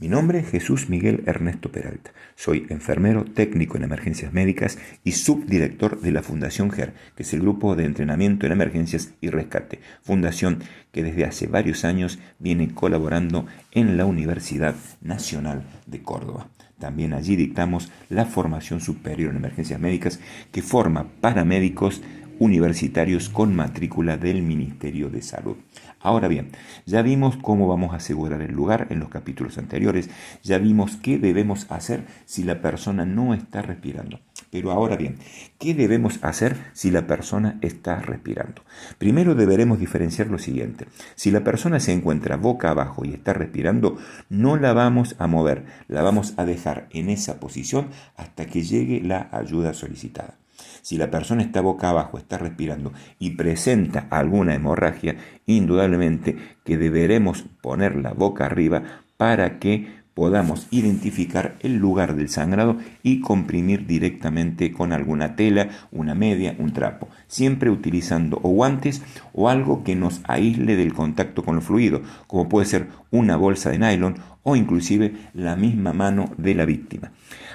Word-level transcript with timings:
Mi 0.00 0.08
nombre 0.08 0.38
es 0.38 0.48
Jesús 0.48 0.88
Miguel 0.88 1.24
Ernesto 1.26 1.70
Peralta. 1.70 2.12
Soy 2.34 2.66
enfermero 2.70 3.26
técnico 3.26 3.76
en 3.76 3.84
emergencias 3.84 4.32
médicas 4.32 4.78
y 5.04 5.12
subdirector 5.12 6.00
de 6.00 6.10
la 6.10 6.22
Fundación 6.22 6.70
GER, 6.70 6.94
que 7.14 7.22
es 7.22 7.34
el 7.34 7.42
grupo 7.42 7.76
de 7.76 7.84
entrenamiento 7.84 8.46
en 8.46 8.52
emergencias 8.52 9.12
y 9.20 9.28
rescate, 9.28 9.80
fundación 10.02 10.62
que 10.90 11.02
desde 11.02 11.26
hace 11.26 11.48
varios 11.48 11.84
años 11.84 12.18
viene 12.38 12.72
colaborando 12.72 13.44
en 13.72 13.98
la 13.98 14.06
Universidad 14.06 14.74
Nacional 15.02 15.64
de 15.86 16.02
Córdoba. 16.02 16.48
También 16.78 17.12
allí 17.12 17.36
dictamos 17.36 17.92
la 18.08 18.24
formación 18.24 18.80
superior 18.80 19.32
en 19.32 19.36
emergencias 19.36 19.78
médicas 19.78 20.18
que 20.50 20.62
forma 20.62 21.08
paramédicos 21.20 22.00
universitarios 22.40 23.28
con 23.28 23.54
matrícula 23.54 24.16
del 24.16 24.42
Ministerio 24.42 25.10
de 25.10 25.22
Salud. 25.22 25.56
Ahora 26.00 26.26
bien, 26.26 26.50
ya 26.86 27.02
vimos 27.02 27.36
cómo 27.36 27.68
vamos 27.68 27.92
a 27.92 27.96
asegurar 27.96 28.40
el 28.40 28.52
lugar 28.52 28.86
en 28.88 28.98
los 28.98 29.10
capítulos 29.10 29.58
anteriores, 29.58 30.08
ya 30.42 30.56
vimos 30.56 30.96
qué 30.96 31.18
debemos 31.18 31.70
hacer 31.70 32.06
si 32.24 32.42
la 32.42 32.62
persona 32.62 33.04
no 33.04 33.34
está 33.34 33.60
respirando. 33.60 34.18
Pero 34.50 34.72
ahora 34.72 34.96
bien, 34.96 35.18
¿qué 35.58 35.74
debemos 35.74 36.18
hacer 36.22 36.56
si 36.72 36.90
la 36.90 37.06
persona 37.06 37.58
está 37.60 38.00
respirando? 38.00 38.62
Primero 38.96 39.34
deberemos 39.34 39.78
diferenciar 39.78 40.28
lo 40.28 40.38
siguiente. 40.38 40.86
Si 41.16 41.30
la 41.30 41.44
persona 41.44 41.78
se 41.78 41.92
encuentra 41.92 42.38
boca 42.38 42.70
abajo 42.70 43.04
y 43.04 43.12
está 43.12 43.34
respirando, 43.34 43.98
no 44.30 44.56
la 44.56 44.72
vamos 44.72 45.14
a 45.18 45.26
mover, 45.26 45.66
la 45.88 46.00
vamos 46.00 46.32
a 46.38 46.46
dejar 46.46 46.88
en 46.90 47.10
esa 47.10 47.38
posición 47.38 47.90
hasta 48.16 48.46
que 48.46 48.62
llegue 48.62 49.02
la 49.02 49.28
ayuda 49.30 49.74
solicitada. 49.74 50.38
Si 50.82 50.96
la 50.96 51.10
persona 51.10 51.42
está 51.42 51.60
boca 51.60 51.90
abajo, 51.90 52.18
está 52.18 52.38
respirando 52.38 52.92
y 53.18 53.30
presenta 53.30 54.06
alguna 54.10 54.54
hemorragia, 54.54 55.16
indudablemente 55.46 56.36
que 56.64 56.78
deberemos 56.78 57.44
poner 57.60 57.96
la 57.96 58.12
boca 58.12 58.46
arriba 58.46 58.82
para 59.16 59.58
que 59.58 59.99
podamos 60.20 60.66
identificar 60.70 61.56
el 61.60 61.78
lugar 61.78 62.14
del 62.14 62.28
sangrado 62.28 62.76
y 63.02 63.20
comprimir 63.20 63.86
directamente 63.86 64.70
con 64.70 64.92
alguna 64.92 65.34
tela, 65.34 65.70
una 65.92 66.14
media, 66.14 66.54
un 66.58 66.74
trapo, 66.74 67.08
siempre 67.26 67.70
utilizando 67.70 68.38
o 68.42 68.50
guantes 68.50 69.02
o 69.32 69.48
algo 69.48 69.82
que 69.82 69.96
nos 69.96 70.20
aísle 70.24 70.76
del 70.76 70.92
contacto 70.92 71.42
con 71.42 71.56
el 71.56 71.62
fluido, 71.62 72.02
como 72.26 72.50
puede 72.50 72.66
ser 72.66 72.88
una 73.10 73.36
bolsa 73.36 73.70
de 73.70 73.78
nylon 73.78 74.16
o 74.42 74.56
inclusive 74.56 75.14
la 75.32 75.56
misma 75.56 75.94
mano 75.94 76.30
de 76.36 76.54
la 76.54 76.66
víctima. 76.66 77.12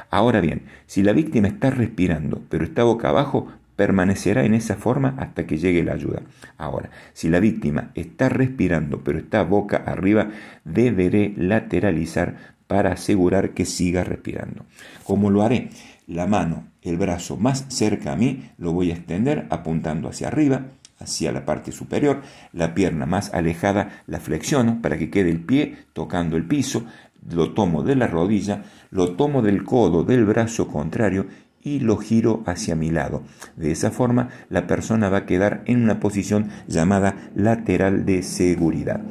Ahora 0.09 0.41
bien, 0.41 0.63
si 0.87 1.03
la 1.03 1.13
víctima 1.13 1.47
está 1.47 1.69
respirando 1.69 2.41
pero 2.49 2.63
está 2.63 2.83
boca 2.83 3.09
abajo, 3.09 3.47
permanecerá 3.75 4.45
en 4.45 4.53
esa 4.53 4.75
forma 4.75 5.15
hasta 5.17 5.45
que 5.45 5.57
llegue 5.57 5.83
la 5.83 5.93
ayuda. 5.93 6.21
Ahora, 6.57 6.89
si 7.13 7.29
la 7.29 7.39
víctima 7.39 7.91
está 7.93 8.29
respirando 8.29 9.03
pero 9.03 9.19
está 9.19 9.43
boca 9.43 9.77
arriba, 9.77 10.29
deberé 10.63 11.33
lateralizar 11.37 12.54
para 12.67 12.93
asegurar 12.93 13.53
que 13.53 13.65
siga 13.65 14.03
respirando. 14.03 14.65
¿Cómo 15.03 15.29
lo 15.29 15.43
haré? 15.43 15.69
La 16.07 16.27
mano, 16.27 16.67
el 16.81 16.97
brazo 16.97 17.37
más 17.37 17.65
cerca 17.69 18.13
a 18.13 18.15
mí, 18.15 18.49
lo 18.57 18.73
voy 18.73 18.91
a 18.91 18.95
extender 18.95 19.47
apuntando 19.49 20.07
hacia 20.07 20.27
arriba, 20.27 20.67
hacia 20.99 21.31
la 21.31 21.45
parte 21.45 21.71
superior, 21.71 22.21
la 22.53 22.73
pierna 22.73 23.05
más 23.05 23.33
alejada 23.33 24.03
la 24.07 24.19
flexiono 24.19 24.81
para 24.81 24.97
que 24.97 25.09
quede 25.09 25.29
el 25.29 25.41
pie 25.41 25.77
tocando 25.93 26.37
el 26.37 26.45
piso, 26.45 26.85
lo 27.29 27.53
tomo 27.53 27.83
de 27.83 27.95
la 27.95 28.07
rodilla, 28.07 28.63
lo 28.91 29.15
tomo 29.15 29.41
del 29.41 29.63
codo 29.63 30.03
del 30.03 30.25
brazo 30.25 30.67
contrario 30.67 31.25
y 31.63 31.79
lo 31.79 31.97
giro 31.97 32.43
hacia 32.45 32.75
mi 32.75 32.91
lado. 32.91 33.23
De 33.55 33.71
esa 33.71 33.89
forma 33.89 34.29
la 34.49 34.67
persona 34.67 35.09
va 35.09 35.19
a 35.19 35.25
quedar 35.25 35.63
en 35.65 35.83
una 35.83 35.99
posición 35.99 36.49
llamada 36.67 37.15
lateral 37.35 38.05
de 38.05 38.21
seguridad. 38.21 39.01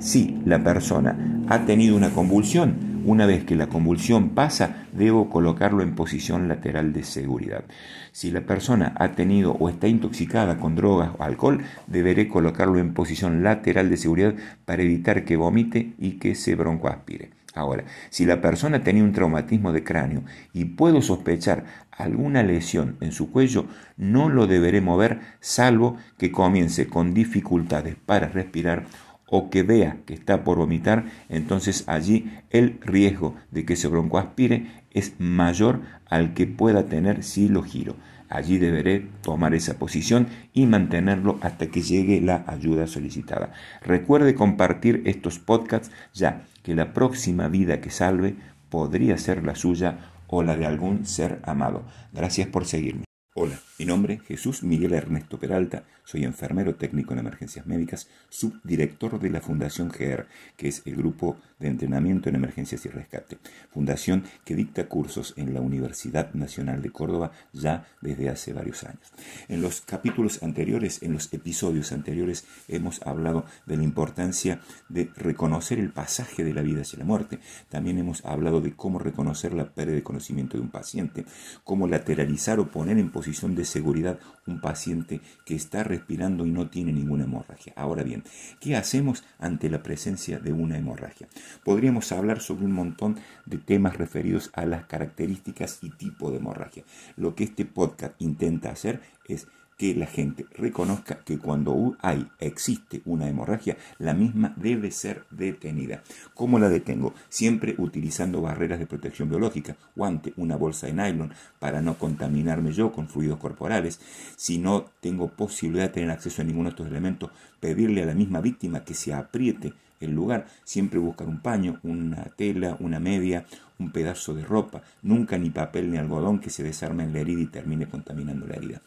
Si 0.00 0.40
la 0.44 0.64
persona 0.64 1.44
ha 1.48 1.64
tenido 1.66 1.96
una 1.96 2.10
convulsión, 2.10 2.89
una 3.10 3.26
vez 3.26 3.44
que 3.44 3.56
la 3.56 3.66
convulsión 3.66 4.30
pasa, 4.30 4.86
debo 4.92 5.30
colocarlo 5.30 5.82
en 5.82 5.96
posición 5.96 6.46
lateral 6.46 6.92
de 6.92 7.02
seguridad. 7.02 7.64
Si 8.12 8.30
la 8.30 8.42
persona 8.42 8.94
ha 8.96 9.12
tenido 9.12 9.52
o 9.52 9.68
está 9.68 9.88
intoxicada 9.88 10.58
con 10.58 10.76
drogas 10.76 11.10
o 11.18 11.24
alcohol, 11.24 11.60
deberé 11.88 12.28
colocarlo 12.28 12.78
en 12.78 12.94
posición 12.94 13.42
lateral 13.42 13.90
de 13.90 13.96
seguridad 13.96 14.34
para 14.64 14.82
evitar 14.82 15.24
que 15.24 15.36
vomite 15.36 15.94
y 15.98 16.12
que 16.18 16.36
se 16.36 16.54
broncoaspire. 16.54 17.30
Ahora, 17.52 17.82
si 18.10 18.26
la 18.26 18.40
persona 18.40 18.84
tenía 18.84 19.02
un 19.02 19.12
traumatismo 19.12 19.72
de 19.72 19.82
cráneo 19.82 20.22
y 20.52 20.66
puedo 20.66 21.02
sospechar 21.02 21.64
alguna 21.90 22.44
lesión 22.44 22.96
en 23.00 23.10
su 23.10 23.32
cuello, 23.32 23.66
no 23.96 24.28
lo 24.28 24.46
deberé 24.46 24.80
mover 24.80 25.18
salvo 25.40 25.96
que 26.16 26.30
comience 26.30 26.86
con 26.86 27.12
dificultades 27.12 27.96
para 28.06 28.28
respirar 28.28 28.84
o 29.30 29.48
que 29.48 29.62
vea 29.62 29.98
que 30.04 30.14
está 30.14 30.44
por 30.44 30.58
vomitar, 30.58 31.06
entonces 31.28 31.84
allí 31.86 32.30
el 32.50 32.78
riesgo 32.82 33.36
de 33.50 33.64
que 33.64 33.76
se 33.76 33.88
broncoaspire 33.88 34.66
es 34.90 35.14
mayor 35.18 35.80
al 36.06 36.34
que 36.34 36.46
pueda 36.46 36.86
tener 36.86 37.22
si 37.22 37.48
lo 37.48 37.62
giro. 37.62 37.94
Allí 38.28 38.58
deberé 38.58 39.08
tomar 39.22 39.54
esa 39.54 39.78
posición 39.78 40.28
y 40.52 40.66
mantenerlo 40.66 41.38
hasta 41.40 41.66
que 41.66 41.82
llegue 41.82 42.20
la 42.20 42.44
ayuda 42.46 42.86
solicitada. 42.86 43.52
Recuerde 43.82 44.34
compartir 44.34 45.02
estos 45.04 45.38
podcasts 45.40 45.90
ya 46.14 46.44
que 46.62 46.74
la 46.76 46.92
próxima 46.92 47.48
vida 47.48 47.80
que 47.80 47.90
salve 47.90 48.36
podría 48.68 49.18
ser 49.18 49.44
la 49.44 49.56
suya 49.56 49.98
o 50.28 50.44
la 50.44 50.56
de 50.56 50.66
algún 50.66 51.06
ser 51.06 51.40
amado. 51.42 51.82
Gracias 52.12 52.46
por 52.46 52.66
seguirme. 52.66 53.09
Hola, 53.42 53.58
mi 53.78 53.86
nombre 53.86 54.12
es 54.12 54.22
Jesús 54.24 54.62
Miguel 54.62 54.92
Ernesto 54.92 55.38
Peralta, 55.38 55.84
soy 56.04 56.24
enfermero 56.24 56.74
técnico 56.74 57.14
en 57.14 57.20
emergencias 57.20 57.66
médicas, 57.66 58.06
subdirector 58.28 59.18
de 59.18 59.30
la 59.30 59.40
Fundación 59.40 59.90
GER, 59.90 60.26
que 60.58 60.68
es 60.68 60.82
el 60.84 60.96
grupo 60.96 61.38
de 61.58 61.68
entrenamiento 61.68 62.28
en 62.28 62.34
emergencias 62.34 62.84
y 62.84 62.90
rescate, 62.90 63.38
fundación 63.70 64.24
que 64.44 64.54
dicta 64.54 64.88
cursos 64.88 65.32
en 65.38 65.54
la 65.54 65.62
Universidad 65.62 66.34
Nacional 66.34 66.82
de 66.82 66.90
Córdoba 66.90 67.32
ya 67.54 67.86
desde 68.02 68.28
hace 68.28 68.52
varios 68.52 68.84
años. 68.84 69.10
En 69.48 69.62
los 69.62 69.80
capítulos 69.80 70.42
anteriores, 70.42 71.02
en 71.02 71.14
los 71.14 71.32
episodios 71.32 71.92
anteriores, 71.92 72.44
hemos 72.68 73.00
hablado 73.06 73.46
de 73.64 73.78
la 73.78 73.84
importancia 73.84 74.60
de 74.90 75.08
reconocer 75.16 75.78
el 75.78 75.92
pasaje 75.92 76.44
de 76.44 76.52
la 76.52 76.60
vida 76.60 76.82
hacia 76.82 76.98
la 76.98 77.06
muerte. 77.06 77.38
También 77.70 77.96
hemos 77.96 78.22
hablado 78.26 78.60
de 78.60 78.74
cómo 78.74 78.98
reconocer 78.98 79.54
la 79.54 79.72
pérdida 79.72 79.94
de 79.94 80.02
conocimiento 80.02 80.58
de 80.58 80.62
un 80.62 80.70
paciente, 80.70 81.24
cómo 81.64 81.88
lateralizar 81.88 82.60
o 82.60 82.70
poner 82.70 82.98
en 82.98 83.10
posición 83.10 83.29
de 83.30 83.64
seguridad 83.64 84.18
un 84.46 84.60
paciente 84.60 85.20
que 85.44 85.54
está 85.54 85.84
respirando 85.84 86.46
y 86.46 86.50
no 86.50 86.68
tiene 86.68 86.92
ninguna 86.92 87.24
hemorragia. 87.24 87.72
Ahora 87.76 88.02
bien, 88.02 88.24
¿qué 88.60 88.74
hacemos 88.74 89.22
ante 89.38 89.70
la 89.70 89.84
presencia 89.84 90.40
de 90.40 90.52
una 90.52 90.76
hemorragia? 90.76 91.28
Podríamos 91.64 92.10
hablar 92.10 92.40
sobre 92.40 92.64
un 92.64 92.72
montón 92.72 93.18
de 93.46 93.58
temas 93.58 93.96
referidos 93.96 94.50
a 94.52 94.66
las 94.66 94.86
características 94.86 95.78
y 95.82 95.90
tipo 95.90 96.30
de 96.30 96.38
hemorragia. 96.38 96.82
Lo 97.16 97.36
que 97.36 97.44
este 97.44 97.64
podcast 97.64 98.20
intenta 98.20 98.70
hacer 98.70 99.00
es 99.28 99.46
que 99.80 99.94
la 99.94 100.04
gente 100.04 100.44
reconozca 100.52 101.20
que 101.24 101.38
cuando 101.38 101.96
hay, 102.02 102.28
existe 102.38 103.00
una 103.06 103.30
hemorragia, 103.30 103.78
la 103.98 104.12
misma 104.12 104.52
debe 104.56 104.90
ser 104.90 105.24
detenida. 105.30 106.02
¿Cómo 106.34 106.58
la 106.58 106.68
detengo? 106.68 107.14
Siempre 107.30 107.76
utilizando 107.78 108.42
barreras 108.42 108.78
de 108.78 108.84
protección 108.84 109.30
biológica, 109.30 109.78
guante, 109.96 110.34
una 110.36 110.56
bolsa 110.56 110.86
de 110.86 110.92
nylon 110.92 111.32
para 111.58 111.80
no 111.80 111.94
contaminarme 111.94 112.72
yo 112.72 112.92
con 112.92 113.08
fluidos 113.08 113.38
corporales. 113.38 114.00
Si 114.36 114.58
no 114.58 114.84
tengo 115.00 115.28
posibilidad 115.28 115.84
de 115.84 115.94
tener 115.94 116.10
acceso 116.10 116.42
a 116.42 116.44
ninguno 116.44 116.68
de 116.68 116.74
estos 116.74 116.88
elementos, 116.88 117.30
pedirle 117.58 118.02
a 118.02 118.06
la 118.06 118.14
misma 118.14 118.42
víctima 118.42 118.84
que 118.84 118.92
se 118.92 119.14
apriete 119.14 119.72
el 120.00 120.12
lugar, 120.12 120.46
siempre 120.64 120.98
buscar 120.98 121.28
un 121.28 121.40
paño, 121.40 121.78
una 121.82 122.24
tela, 122.36 122.76
una 122.80 122.98
media, 122.98 123.44
un 123.78 123.92
pedazo 123.92 124.34
de 124.34 124.44
ropa, 124.44 124.82
nunca 125.02 125.38
ni 125.38 125.50
papel 125.50 125.90
ni 125.90 125.98
algodón 125.98 126.40
que 126.40 126.50
se 126.50 126.62
desarme 126.62 127.04
en 127.04 127.12
la 127.12 127.20
herida 127.20 127.42
y 127.42 127.46
termine 127.46 127.86
contaminando 127.86 128.46
la 128.46 128.56
herida. 128.56 128.80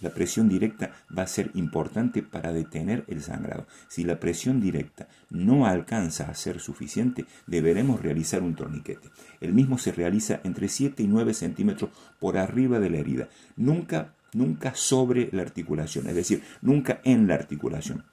La 0.00 0.10
presión 0.10 0.48
directa 0.48 0.92
va 1.16 1.24
a 1.24 1.26
ser 1.26 1.50
importante 1.54 2.22
para 2.22 2.52
detener 2.52 3.04
el 3.08 3.20
sangrado. 3.20 3.66
Si 3.88 4.04
la 4.04 4.20
presión 4.20 4.60
directa 4.60 5.08
no 5.28 5.66
alcanza 5.66 6.30
a 6.30 6.34
ser 6.34 6.60
suficiente, 6.60 7.26
deberemos 7.46 8.00
realizar 8.00 8.42
un 8.42 8.54
torniquete. 8.54 9.08
El 9.40 9.52
mismo 9.52 9.76
se 9.76 9.92
realiza 9.92 10.40
entre 10.44 10.68
7 10.68 11.02
y 11.02 11.06
9 11.08 11.34
centímetros 11.34 11.90
por 12.18 12.38
arriba 12.38 12.78
de 12.78 12.90
la 12.90 12.98
herida, 12.98 13.28
nunca, 13.56 14.14
nunca 14.32 14.74
sobre 14.74 15.30
la 15.32 15.42
articulación, 15.42 16.06
es 16.06 16.14
decir, 16.14 16.42
nunca 16.62 17.00
en 17.04 17.26
la 17.26 17.34
articulación. 17.34 18.04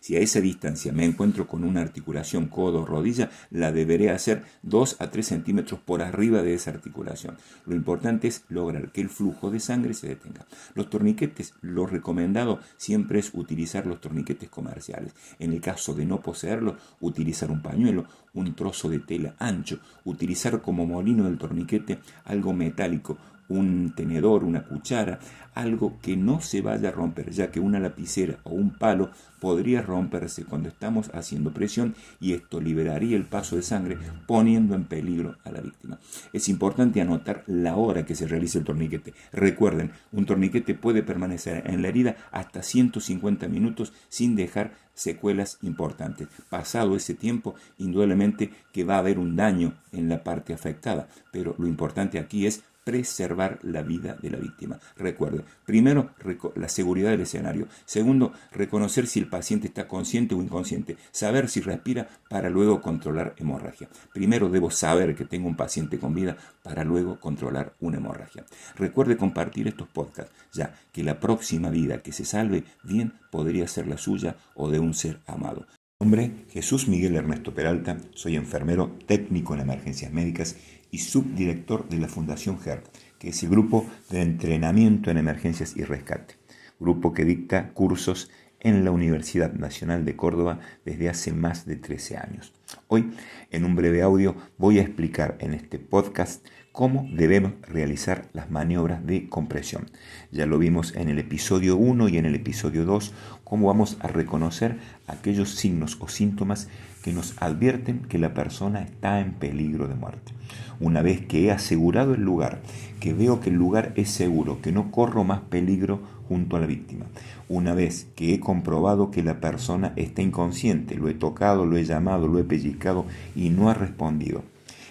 Si 0.00 0.16
a 0.16 0.20
esa 0.20 0.40
distancia 0.40 0.92
me 0.92 1.04
encuentro 1.04 1.46
con 1.46 1.62
una 1.62 1.82
articulación 1.82 2.46
codo-rodilla, 2.46 3.30
la 3.50 3.70
deberé 3.70 4.10
hacer 4.10 4.44
2 4.62 4.96
a 4.98 5.10
3 5.10 5.26
centímetros 5.26 5.78
por 5.80 6.02
arriba 6.02 6.42
de 6.42 6.54
esa 6.54 6.70
articulación. 6.70 7.36
Lo 7.66 7.74
importante 7.74 8.26
es 8.28 8.44
lograr 8.48 8.92
que 8.92 9.02
el 9.02 9.10
flujo 9.10 9.50
de 9.50 9.60
sangre 9.60 9.92
se 9.92 10.08
detenga. 10.08 10.46
Los 10.74 10.88
torniquetes, 10.88 11.52
lo 11.60 11.86
recomendado 11.86 12.60
siempre 12.78 13.18
es 13.18 13.30
utilizar 13.34 13.86
los 13.86 14.00
torniquetes 14.00 14.48
comerciales. 14.48 15.14
En 15.38 15.52
el 15.52 15.60
caso 15.60 15.92
de 15.94 16.06
no 16.06 16.20
poseerlos, 16.20 16.76
utilizar 17.00 17.50
un 17.50 17.60
pañuelo, 17.60 18.06
un 18.32 18.54
trozo 18.54 18.88
de 18.88 19.00
tela 19.00 19.34
ancho, 19.38 19.80
utilizar 20.04 20.62
como 20.62 20.86
molino 20.86 21.24
del 21.24 21.38
torniquete 21.38 21.98
algo 22.24 22.54
metálico, 22.54 23.18
un 23.50 23.92
tenedor, 23.94 24.44
una 24.44 24.62
cuchara, 24.62 25.18
algo 25.54 25.98
que 26.00 26.16
no 26.16 26.40
se 26.40 26.62
vaya 26.62 26.88
a 26.88 26.92
romper, 26.92 27.30
ya 27.30 27.50
que 27.50 27.60
una 27.60 27.80
lapicera 27.80 28.38
o 28.44 28.50
un 28.50 28.70
palo 28.70 29.10
podría 29.40 29.82
romperse 29.82 30.44
cuando 30.44 30.68
estamos 30.68 31.10
haciendo 31.12 31.52
presión 31.52 31.94
y 32.20 32.34
esto 32.34 32.60
liberaría 32.60 33.16
el 33.16 33.24
paso 33.24 33.56
de 33.56 33.62
sangre 33.62 33.98
poniendo 34.26 34.74
en 34.74 34.84
peligro 34.84 35.36
a 35.44 35.50
la 35.50 35.60
víctima. 35.60 35.98
Es 36.32 36.48
importante 36.48 37.00
anotar 37.00 37.42
la 37.46 37.76
hora 37.76 38.04
que 38.06 38.14
se 38.14 38.28
realiza 38.28 38.58
el 38.58 38.64
torniquete. 38.64 39.14
Recuerden, 39.32 39.92
un 40.12 40.26
torniquete 40.26 40.74
puede 40.74 41.02
permanecer 41.02 41.64
en 41.66 41.82
la 41.82 41.88
herida 41.88 42.16
hasta 42.30 42.62
150 42.62 43.48
minutos 43.48 43.92
sin 44.08 44.36
dejar 44.36 44.72
secuelas 45.00 45.58
importantes. 45.62 46.28
Pasado 46.48 46.94
ese 46.94 47.14
tiempo, 47.14 47.54
indudablemente 47.78 48.50
que 48.72 48.84
va 48.84 48.96
a 48.96 48.98
haber 48.98 49.18
un 49.18 49.34
daño 49.34 49.74
en 49.92 50.08
la 50.08 50.22
parte 50.22 50.52
afectada, 50.52 51.08
pero 51.32 51.54
lo 51.58 51.66
importante 51.66 52.18
aquí 52.18 52.46
es 52.46 52.62
preservar 52.84 53.58
la 53.62 53.82
vida 53.82 54.16
de 54.20 54.30
la 54.30 54.38
víctima. 54.38 54.78
Recuerde, 54.96 55.44
primero, 55.64 56.10
la 56.56 56.68
seguridad 56.68 57.10
del 57.10 57.20
escenario. 57.20 57.68
Segundo, 57.84 58.32
reconocer 58.52 59.06
si 59.06 59.20
el 59.20 59.28
paciente 59.28 59.68
está 59.68 59.86
consciente 59.86 60.34
o 60.34 60.42
inconsciente. 60.42 60.96
Saber 61.12 61.48
si 61.48 61.60
respira 61.60 62.08
para 62.28 62.50
luego 62.50 62.80
controlar 62.80 63.34
hemorragia. 63.36 63.88
Primero 64.12 64.48
debo 64.48 64.70
saber 64.70 65.14
que 65.14 65.24
tengo 65.24 65.46
un 65.46 65.56
paciente 65.56 65.98
con 65.98 66.14
vida 66.14 66.36
para 66.62 66.84
luego 66.84 67.20
controlar 67.20 67.74
una 67.80 67.98
hemorragia. 67.98 68.44
Recuerde 68.76 69.16
compartir 69.16 69.68
estos 69.68 69.88
podcasts, 69.88 70.32
ya 70.52 70.74
que 70.92 71.04
la 71.04 71.20
próxima 71.20 71.70
vida 71.70 71.98
que 71.98 72.12
se 72.12 72.24
salve 72.24 72.64
bien 72.82 73.12
podría 73.30 73.68
ser 73.68 73.86
la 73.86 73.98
suya 73.98 74.36
o 74.54 74.70
de 74.70 74.80
un 74.80 74.89
ser 74.94 75.20
amado. 75.26 75.66
Nombre 76.00 76.46
Jesús 76.50 76.88
Miguel 76.88 77.16
Ernesto 77.16 77.54
Peralta, 77.54 77.98
soy 78.14 78.36
enfermero 78.36 78.96
técnico 79.06 79.54
en 79.54 79.60
emergencias 79.60 80.12
médicas 80.12 80.56
y 80.90 80.98
subdirector 80.98 81.88
de 81.88 81.98
la 81.98 82.08
Fundación 82.08 82.58
GER, 82.58 82.82
que 83.18 83.28
es 83.28 83.42
el 83.42 83.50
grupo 83.50 83.86
de 84.08 84.22
entrenamiento 84.22 85.10
en 85.10 85.18
emergencias 85.18 85.76
y 85.76 85.84
rescate, 85.84 86.36
grupo 86.78 87.12
que 87.12 87.24
dicta 87.24 87.72
cursos 87.74 88.30
en 88.60 88.84
la 88.84 88.90
Universidad 88.90 89.52
Nacional 89.52 90.04
de 90.04 90.16
Córdoba 90.16 90.60
desde 90.84 91.08
hace 91.08 91.32
más 91.32 91.66
de 91.66 91.76
13 91.76 92.16
años. 92.16 92.52
Hoy, 92.88 93.10
en 93.50 93.64
un 93.64 93.74
breve 93.74 94.02
audio, 94.02 94.36
voy 94.58 94.78
a 94.78 94.82
explicar 94.82 95.36
en 95.40 95.54
este 95.54 95.78
podcast 95.78 96.46
cómo 96.72 97.08
debemos 97.12 97.52
realizar 97.68 98.28
las 98.32 98.50
maniobras 98.50 99.04
de 99.04 99.28
compresión. 99.28 99.90
Ya 100.30 100.46
lo 100.46 100.58
vimos 100.58 100.94
en 100.94 101.08
el 101.08 101.18
episodio 101.18 101.76
1 101.76 102.08
y 102.08 102.18
en 102.18 102.26
el 102.26 102.34
episodio 102.34 102.84
2, 102.84 103.12
cómo 103.44 103.66
vamos 103.66 103.96
a 104.00 104.08
reconocer 104.08 104.78
aquellos 105.06 105.50
signos 105.50 105.98
o 106.00 106.08
síntomas 106.08 106.68
que 107.02 107.12
nos 107.12 107.34
advierten 107.38 108.00
que 108.00 108.18
la 108.18 108.34
persona 108.34 108.82
está 108.82 109.20
en 109.20 109.32
peligro 109.32 109.88
de 109.88 109.94
muerte. 109.94 110.32
Una 110.78 111.02
vez 111.02 111.24
que 111.26 111.44
he 111.44 111.50
asegurado 111.50 112.14
el 112.14 112.22
lugar, 112.22 112.60
que 113.00 113.14
veo 113.14 113.40
que 113.40 113.50
el 113.50 113.56
lugar 113.56 113.92
es 113.96 114.10
seguro, 114.10 114.60
que 114.62 114.72
no 114.72 114.90
corro 114.90 115.24
más 115.24 115.40
peligro 115.40 116.00
junto 116.28 116.56
a 116.56 116.60
la 116.60 116.66
víctima. 116.66 117.06
Una 117.48 117.74
vez 117.74 118.06
que 118.14 118.34
he 118.34 118.40
comprobado 118.40 119.10
que 119.10 119.22
la 119.22 119.40
persona 119.40 119.92
está 119.96 120.22
inconsciente, 120.22 120.94
lo 120.94 121.08
he 121.08 121.14
tocado, 121.14 121.66
lo 121.66 121.76
he 121.76 121.84
llamado, 121.84 122.28
lo 122.28 122.38
he 122.38 122.44
pellizcado 122.44 123.06
y 123.34 123.50
no 123.50 123.70
ha 123.70 123.74
respondido. 123.74 124.44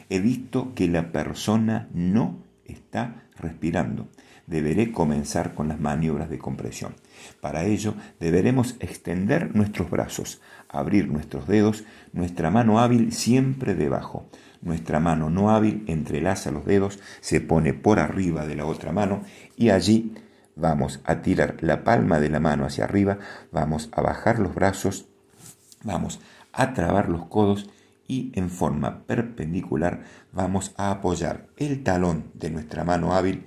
He 0.10 0.20
visto 0.20 0.74
que 0.74 0.88
la 0.88 1.12
persona 1.12 1.88
no 1.94 2.44
está 2.66 3.24
respirando. 3.38 4.10
Deberé 4.48 4.92
comenzar 4.92 5.54
con 5.54 5.68
las 5.68 5.80
maniobras 5.80 6.30
de 6.30 6.40
compresión. 6.40 6.96
Para 7.40 7.66
ello 7.66 7.94
deberemos 8.20 8.76
extender 8.80 9.56
nuestros 9.56 9.92
brazos, 9.92 10.42
abrir 10.68 11.08
nuestros 11.08 11.48
dedos, 11.48 11.84
nuestra 12.14 12.50
mano 12.50 12.80
hábil 12.80 13.12
siempre 13.12 13.76
debajo. 13.76 14.28
Nuestra 14.62 15.00
mano 15.00 15.30
no 15.30 15.52
hábil 15.52 15.84
entrelaza 15.88 16.52
los 16.52 16.66
dedos, 16.66 17.00
se 17.22 17.40
pone 17.40 17.74
por 17.74 18.00
arriba 18.00 18.46
de 18.46 18.56
la 18.56 18.66
otra 18.66 18.92
mano 18.92 19.22
y 19.56 19.70
allí 19.70 20.16
vamos 20.56 21.00
a 21.06 21.22
tirar 21.22 21.58
la 21.62 21.84
palma 21.84 22.20
de 22.20 22.30
la 22.30 22.40
mano 22.40 22.66
hacia 22.66 22.84
arriba, 22.84 23.20
vamos 23.52 23.90
a 23.94 24.02
bajar 24.02 24.40
los 24.40 24.54
brazos, 24.54 25.08
vamos 25.84 26.20
a 26.52 26.74
trabar 26.74 27.08
los 27.08 27.26
codos 27.28 27.70
y 28.10 28.34
en 28.36 28.50
forma 28.50 29.06
perpendicular 29.06 30.04
vamos 30.34 30.74
a 30.76 30.92
apoyar 30.92 31.48
el 31.56 31.84
talón 31.84 32.32
de 32.34 32.50
nuestra 32.50 32.84
mano 32.84 33.14
hábil 33.14 33.46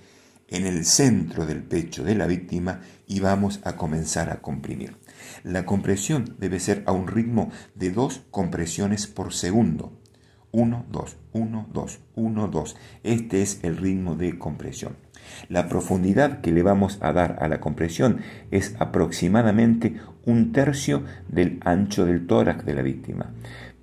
en 0.49 0.67
el 0.67 0.85
centro 0.85 1.45
del 1.45 1.63
pecho 1.63 2.05
de 2.05 2.15
la 2.15 2.27
víctima 2.27 2.81
y 3.07 3.21
vamos 3.21 3.61
a 3.65 3.77
comenzar 3.77 4.31
a 4.31 4.41
comprimir. 4.41 4.97
La 5.43 5.67
compresión 5.67 6.37
debe 6.39 6.61
ser 6.61 6.85
a 6.87 6.93
un 6.93 7.09
ritmo 7.09 7.51
de 7.75 7.91
dos 7.91 8.23
compresiones 8.31 9.07
por 9.07 9.35
segundo. 9.35 9.99
1, 10.53 10.87
2, 10.91 11.17
1, 11.33 11.69
2, 11.73 12.01
1, 12.15 12.49
2. 12.49 12.77
Este 13.03 13.43
es 13.43 13.61
el 13.63 13.79
ritmo 13.79 14.15
de 14.15 14.39
compresión. 14.39 14.97
La 15.49 15.69
profundidad 15.69 16.41
que 16.41 16.53
le 16.53 16.63
vamos 16.63 16.99
a 17.01 17.13
dar 17.13 17.39
a 17.41 17.49
la 17.49 17.61
compresión 17.61 18.19
es 18.51 18.75
aproximadamente 18.79 20.01
un 20.25 20.53
tercio 20.53 21.05
del 21.29 21.59
ancho 21.65 22.05
del 22.07 22.27
tórax 22.27 22.65
de 22.65 22.75
la 22.75 22.83
víctima 22.83 23.33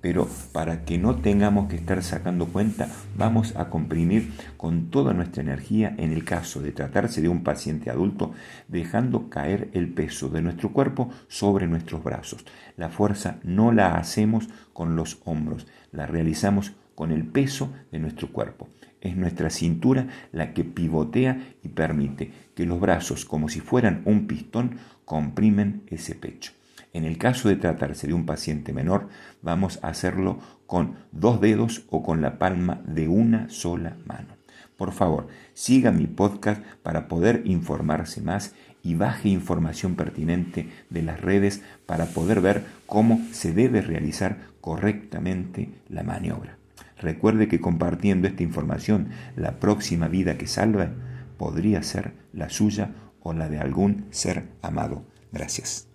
pero 0.00 0.28
para 0.52 0.84
que 0.84 0.98
no 0.98 1.16
tengamos 1.16 1.68
que 1.68 1.76
estar 1.76 2.02
sacando 2.02 2.46
cuenta, 2.46 2.88
vamos 3.16 3.54
a 3.56 3.68
comprimir 3.68 4.32
con 4.56 4.90
toda 4.90 5.12
nuestra 5.12 5.42
energía 5.42 5.94
en 5.98 6.12
el 6.12 6.24
caso 6.24 6.62
de 6.62 6.72
tratarse 6.72 7.20
de 7.20 7.28
un 7.28 7.42
paciente 7.42 7.90
adulto, 7.90 8.32
dejando 8.68 9.28
caer 9.28 9.70
el 9.74 9.92
peso 9.92 10.28
de 10.28 10.42
nuestro 10.42 10.72
cuerpo 10.72 11.10
sobre 11.28 11.66
nuestros 11.66 12.02
brazos. 12.02 12.44
La 12.76 12.88
fuerza 12.88 13.38
no 13.42 13.72
la 13.72 13.96
hacemos 13.96 14.48
con 14.72 14.96
los 14.96 15.20
hombros, 15.24 15.66
la 15.92 16.06
realizamos 16.06 16.72
con 17.00 17.12
el 17.12 17.24
peso 17.24 17.72
de 17.90 17.98
nuestro 17.98 18.30
cuerpo. 18.30 18.68
Es 19.00 19.16
nuestra 19.16 19.48
cintura 19.48 20.08
la 20.32 20.52
que 20.52 20.64
pivotea 20.64 21.54
y 21.62 21.68
permite 21.68 22.30
que 22.54 22.66
los 22.66 22.78
brazos, 22.78 23.24
como 23.24 23.48
si 23.48 23.60
fueran 23.60 24.02
un 24.04 24.26
pistón, 24.26 24.76
comprimen 25.06 25.82
ese 25.86 26.14
pecho. 26.14 26.52
En 26.92 27.06
el 27.06 27.16
caso 27.16 27.48
de 27.48 27.56
tratarse 27.56 28.06
de 28.06 28.12
un 28.12 28.26
paciente 28.26 28.74
menor, 28.74 29.08
vamos 29.40 29.78
a 29.82 29.88
hacerlo 29.88 30.40
con 30.66 30.96
dos 31.10 31.40
dedos 31.40 31.86
o 31.88 32.02
con 32.02 32.20
la 32.20 32.38
palma 32.38 32.82
de 32.84 33.08
una 33.08 33.48
sola 33.48 33.96
mano. 34.04 34.36
Por 34.76 34.92
favor, 34.92 35.28
siga 35.54 35.92
mi 35.92 36.06
podcast 36.06 36.62
para 36.82 37.08
poder 37.08 37.40
informarse 37.46 38.20
más 38.20 38.54
y 38.82 38.94
baje 38.94 39.30
información 39.30 39.94
pertinente 39.94 40.68
de 40.90 41.00
las 41.00 41.18
redes 41.18 41.62
para 41.86 42.04
poder 42.04 42.42
ver 42.42 42.66
cómo 42.84 43.22
se 43.32 43.54
debe 43.54 43.80
realizar 43.80 44.36
correctamente 44.60 45.70
la 45.88 46.02
maniobra. 46.02 46.59
Recuerde 47.00 47.48
que 47.48 47.60
compartiendo 47.60 48.28
esta 48.28 48.42
información, 48.42 49.08
la 49.34 49.58
próxima 49.58 50.08
vida 50.08 50.36
que 50.36 50.46
salva 50.46 50.90
podría 51.38 51.82
ser 51.82 52.12
la 52.32 52.50
suya 52.50 52.94
o 53.20 53.32
la 53.32 53.48
de 53.48 53.58
algún 53.58 54.06
ser 54.10 54.50
amado. 54.60 55.06
Gracias. 55.32 55.88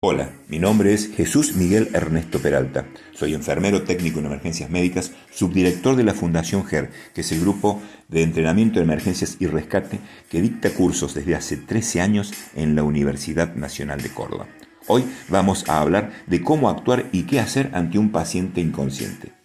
Hola, 0.00 0.30
mi 0.48 0.58
nombre 0.58 0.92
es 0.92 1.10
Jesús 1.10 1.56
Miguel 1.56 1.88
Ernesto 1.94 2.38
Peralta. 2.38 2.86
Soy 3.14 3.32
enfermero 3.32 3.82
técnico 3.82 4.20
en 4.20 4.26
emergencias 4.26 4.68
médicas, 4.68 5.12
subdirector 5.32 5.96
de 5.96 6.04
la 6.04 6.12
Fundación 6.12 6.64
GER, 6.66 6.90
que 7.14 7.22
es 7.22 7.32
el 7.32 7.40
grupo 7.40 7.80
de 8.08 8.22
entrenamiento 8.22 8.78
de 8.78 8.84
emergencias 8.84 9.38
y 9.40 9.46
rescate 9.46 9.98
que 10.28 10.42
dicta 10.42 10.70
cursos 10.70 11.14
desde 11.14 11.34
hace 11.34 11.56
13 11.56 12.02
años 12.02 12.34
en 12.54 12.76
la 12.76 12.82
Universidad 12.82 13.54
Nacional 13.54 14.02
de 14.02 14.10
Córdoba. 14.10 14.46
Hoy 14.86 15.04
vamos 15.30 15.66
a 15.68 15.80
hablar 15.80 16.12
de 16.26 16.42
cómo 16.42 16.68
actuar 16.68 17.06
y 17.10 17.22
qué 17.22 17.40
hacer 17.40 17.70
ante 17.72 17.98
un 17.98 18.12
paciente 18.12 18.60
inconsciente. 18.60 19.35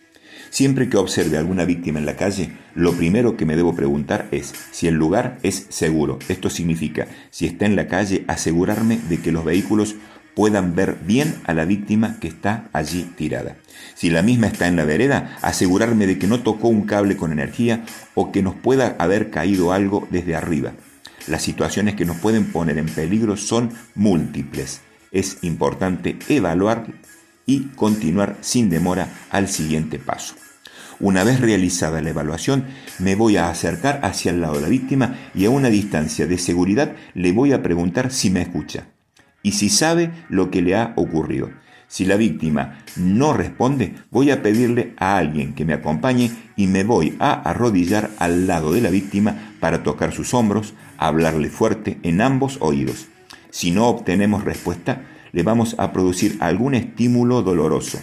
Siempre 0.51 0.89
que 0.89 0.97
observe 0.97 1.37
alguna 1.37 1.63
víctima 1.63 1.99
en 1.99 2.05
la 2.05 2.17
calle, 2.17 2.51
lo 2.75 2.91
primero 2.91 3.37
que 3.37 3.45
me 3.45 3.55
debo 3.55 3.73
preguntar 3.73 4.27
es 4.31 4.53
si 4.71 4.85
el 4.85 4.95
lugar 4.95 5.37
es 5.43 5.65
seguro. 5.69 6.19
Esto 6.27 6.49
significa, 6.49 7.07
si 7.29 7.45
está 7.45 7.65
en 7.65 7.77
la 7.77 7.87
calle, 7.87 8.25
asegurarme 8.27 8.99
de 9.07 9.21
que 9.21 9.31
los 9.31 9.45
vehículos 9.45 9.95
puedan 10.35 10.75
ver 10.75 10.97
bien 11.05 11.35
a 11.45 11.53
la 11.53 11.63
víctima 11.63 12.17
que 12.19 12.27
está 12.27 12.69
allí 12.73 13.03
tirada. 13.15 13.55
Si 13.95 14.09
la 14.09 14.23
misma 14.23 14.47
está 14.47 14.67
en 14.67 14.75
la 14.75 14.83
vereda, 14.83 15.37
asegurarme 15.41 16.05
de 16.05 16.19
que 16.19 16.27
no 16.27 16.41
tocó 16.41 16.67
un 16.67 16.81
cable 16.81 17.15
con 17.15 17.31
energía 17.31 17.85
o 18.13 18.33
que 18.33 18.43
nos 18.43 18.55
pueda 18.55 18.97
haber 18.99 19.31
caído 19.31 19.71
algo 19.71 20.05
desde 20.11 20.35
arriba. 20.35 20.73
Las 21.27 21.43
situaciones 21.43 21.95
que 21.95 22.03
nos 22.03 22.17
pueden 22.17 22.51
poner 22.51 22.77
en 22.77 22.87
peligro 22.87 23.37
son 23.37 23.71
múltiples. 23.95 24.81
Es 25.13 25.37
importante 25.43 26.17
evaluar 26.27 26.87
y 27.51 27.67
continuar 27.75 28.37
sin 28.39 28.69
demora 28.69 29.09
al 29.29 29.49
siguiente 29.49 29.99
paso. 29.99 30.35
Una 31.01 31.25
vez 31.25 31.41
realizada 31.41 32.01
la 32.01 32.11
evaluación, 32.11 32.65
me 32.99 33.15
voy 33.15 33.35
a 33.35 33.49
acercar 33.49 33.99
hacia 34.03 34.31
el 34.31 34.39
lado 34.39 34.55
de 34.55 34.61
la 34.61 34.67
víctima 34.69 35.17
y 35.35 35.43
a 35.43 35.49
una 35.49 35.69
distancia 35.69 36.27
de 36.27 36.37
seguridad 36.37 36.95
le 37.13 37.33
voy 37.33 37.51
a 37.51 37.61
preguntar 37.61 38.11
si 38.11 38.29
me 38.29 38.41
escucha 38.41 38.85
y 39.43 39.51
si 39.53 39.69
sabe 39.69 40.11
lo 40.29 40.49
que 40.49 40.61
le 40.61 40.75
ha 40.75 40.93
ocurrido. 40.95 41.49
Si 41.87 42.05
la 42.05 42.15
víctima 42.15 42.85
no 42.95 43.33
responde, 43.33 43.95
voy 44.11 44.31
a 44.31 44.41
pedirle 44.41 44.93
a 44.97 45.17
alguien 45.17 45.53
que 45.53 45.65
me 45.65 45.73
acompañe 45.73 46.31
y 46.55 46.67
me 46.67 46.85
voy 46.85 47.17
a 47.19 47.33
arrodillar 47.33 48.11
al 48.17 48.47
lado 48.47 48.71
de 48.71 48.79
la 48.79 48.89
víctima 48.89 49.55
para 49.59 49.83
tocar 49.83 50.13
sus 50.13 50.33
hombros, 50.33 50.73
hablarle 50.97 51.49
fuerte 51.49 51.99
en 52.03 52.21
ambos 52.21 52.59
oídos. 52.61 53.07
Si 53.49 53.71
no 53.71 53.87
obtenemos 53.87 54.45
respuesta, 54.45 55.01
le 55.31 55.43
vamos 55.43 55.75
a 55.77 55.91
producir 55.91 56.37
algún 56.39 56.75
estímulo 56.75 57.41
doloroso. 57.41 57.99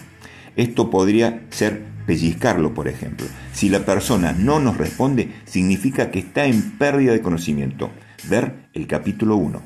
Esto 0.55 0.89
podría 0.89 1.41
ser 1.49 1.83
pellizcarlo, 2.05 2.73
por 2.73 2.87
ejemplo. 2.87 3.27
Si 3.53 3.69
la 3.69 3.85
persona 3.85 4.33
no 4.33 4.59
nos 4.59 4.77
responde, 4.77 5.31
significa 5.45 6.11
que 6.11 6.19
está 6.19 6.45
en 6.45 6.71
pérdida 6.71 7.11
de 7.11 7.21
conocimiento. 7.21 7.91
Ver 8.29 8.69
el 8.73 8.87
capítulo 8.87 9.35
1. 9.37 9.61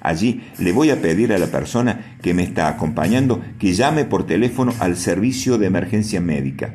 Allí 0.00 0.42
le 0.58 0.72
voy 0.72 0.90
a 0.90 1.00
pedir 1.00 1.32
a 1.32 1.38
la 1.38 1.46
persona 1.46 2.16
que 2.20 2.34
me 2.34 2.42
está 2.42 2.68
acompañando 2.68 3.42
que 3.58 3.72
llame 3.72 4.04
por 4.04 4.26
teléfono 4.26 4.74
al 4.80 4.96
servicio 4.96 5.56
de 5.56 5.66
emergencia 5.66 6.20
médica 6.20 6.74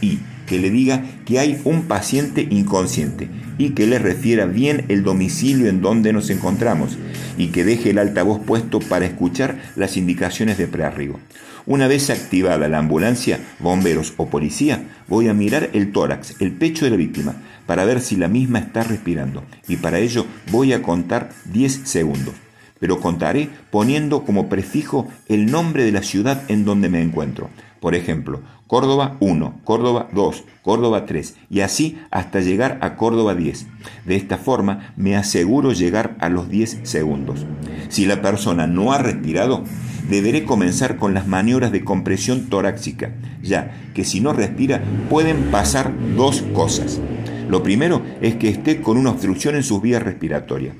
y 0.00 0.20
que 0.48 0.58
le 0.58 0.70
diga 0.70 1.04
que 1.24 1.38
hay 1.38 1.60
un 1.64 1.82
paciente 1.82 2.46
inconsciente 2.50 3.28
y 3.58 3.70
que 3.70 3.86
le 3.86 3.98
refiera 3.98 4.46
bien 4.46 4.84
el 4.88 5.02
domicilio 5.02 5.68
en 5.68 5.82
donde 5.82 6.12
nos 6.12 6.30
encontramos 6.30 6.96
y 7.36 7.48
que 7.48 7.64
deje 7.64 7.90
el 7.90 7.98
altavoz 7.98 8.40
puesto 8.40 8.80
para 8.80 9.06
escuchar 9.06 9.60
las 9.76 9.96
indicaciones 9.96 10.58
de 10.58 10.66
prearribo. 10.66 11.20
Una 11.66 11.86
vez 11.86 12.08
activada 12.08 12.66
la 12.68 12.78
ambulancia, 12.78 13.40
bomberos 13.58 14.14
o 14.16 14.30
policía, 14.30 14.84
voy 15.06 15.28
a 15.28 15.34
mirar 15.34 15.68
el 15.74 15.92
tórax, 15.92 16.40
el 16.40 16.52
pecho 16.52 16.86
de 16.86 16.92
la 16.92 16.96
víctima, 16.96 17.36
para 17.66 17.84
ver 17.84 18.00
si 18.00 18.16
la 18.16 18.28
misma 18.28 18.58
está 18.60 18.82
respirando 18.82 19.44
y 19.68 19.76
para 19.76 19.98
ello 19.98 20.24
voy 20.50 20.72
a 20.72 20.80
contar 20.80 21.28
10 21.52 21.82
segundos. 21.84 22.34
Pero 22.80 23.00
contaré 23.00 23.50
poniendo 23.70 24.24
como 24.24 24.48
prefijo 24.48 25.08
el 25.26 25.50
nombre 25.50 25.84
de 25.84 25.92
la 25.92 26.02
ciudad 26.02 26.42
en 26.48 26.64
donde 26.64 26.88
me 26.88 27.02
encuentro. 27.02 27.50
Por 27.80 27.94
ejemplo, 27.94 28.40
Córdoba 28.66 29.16
1, 29.20 29.60
Córdoba 29.64 30.08
2, 30.12 30.44
Córdoba 30.62 31.06
3 31.06 31.36
y 31.48 31.60
así 31.60 31.98
hasta 32.10 32.40
llegar 32.40 32.78
a 32.82 32.96
Córdoba 32.96 33.34
10. 33.34 33.66
De 34.04 34.16
esta 34.16 34.36
forma 34.36 34.92
me 34.96 35.16
aseguro 35.16 35.72
llegar 35.72 36.16
a 36.20 36.28
los 36.28 36.48
10 36.48 36.80
segundos. 36.82 37.46
Si 37.88 38.04
la 38.04 38.20
persona 38.20 38.66
no 38.66 38.92
ha 38.92 38.98
respirado, 38.98 39.64
deberé 40.08 40.44
comenzar 40.44 40.96
con 40.96 41.14
las 41.14 41.26
maniobras 41.26 41.72
de 41.72 41.84
compresión 41.84 42.48
torácica, 42.48 43.12
ya 43.42 43.74
que 43.94 44.04
si 44.04 44.20
no 44.20 44.32
respira 44.32 44.82
pueden 45.08 45.50
pasar 45.50 45.92
dos 46.16 46.42
cosas. 46.52 47.00
Lo 47.48 47.62
primero 47.62 48.02
es 48.20 48.34
que 48.36 48.48
esté 48.48 48.82
con 48.82 48.98
una 48.98 49.10
obstrucción 49.10 49.54
en 49.54 49.62
sus 49.62 49.80
vías 49.80 50.02
respiratorias 50.02 50.74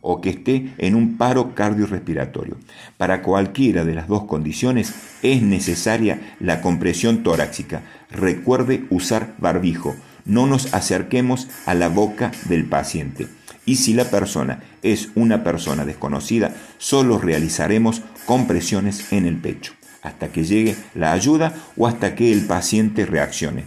o 0.00 0.20
que 0.20 0.30
esté 0.30 0.72
en 0.78 0.94
un 0.94 1.16
paro 1.16 1.54
cardiorrespiratorio. 1.54 2.56
Para 2.96 3.22
cualquiera 3.22 3.84
de 3.84 3.94
las 3.94 4.08
dos 4.08 4.24
condiciones 4.24 4.94
es 5.22 5.42
necesaria 5.42 6.36
la 6.40 6.60
compresión 6.60 7.22
torácica. 7.22 7.82
Recuerde 8.10 8.84
usar 8.90 9.34
barbijo. 9.38 9.94
No 10.24 10.46
nos 10.46 10.74
acerquemos 10.74 11.48
a 11.66 11.74
la 11.74 11.88
boca 11.88 12.32
del 12.48 12.66
paciente. 12.66 13.28
Y 13.66 13.76
si 13.76 13.94
la 13.94 14.04
persona 14.04 14.62
es 14.82 15.10
una 15.14 15.44
persona 15.44 15.84
desconocida, 15.84 16.54
solo 16.78 17.18
realizaremos 17.18 18.02
compresiones 18.26 19.12
en 19.12 19.26
el 19.26 19.36
pecho, 19.36 19.74
hasta 20.02 20.28
que 20.28 20.44
llegue 20.44 20.76
la 20.94 21.12
ayuda 21.12 21.54
o 21.76 21.86
hasta 21.86 22.14
que 22.14 22.32
el 22.32 22.46
paciente 22.46 23.06
reaccione. 23.06 23.64